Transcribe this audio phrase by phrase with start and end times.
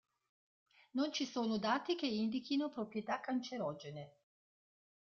[0.95, 4.15] Non ci sono dati che indichino proprietà cancerogene.